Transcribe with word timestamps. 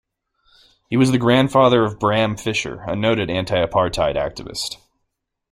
He 0.89 0.97
was 0.97 1.11
the 1.11 1.19
grandfather 1.19 1.83
of 1.83 1.99
Bram 1.99 2.35
Fischer, 2.35 2.81
a 2.87 2.95
noted 2.95 3.29
anti-apartheid 3.29 4.15
activist. 4.15 4.77